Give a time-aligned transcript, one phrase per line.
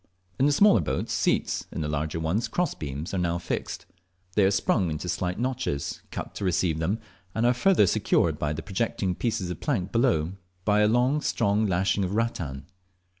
[0.39, 3.85] In the smaller boats seats, in the larger ones cross beams, are now fixed.
[4.35, 6.99] They are sprung into slight notches cut to receive them,
[7.35, 10.31] and are further secured to the projecting pieces of the plank below
[10.65, 12.65] by a strong lashing of rattan.